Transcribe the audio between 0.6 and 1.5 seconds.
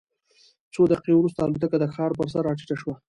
څو دقیقې وروسته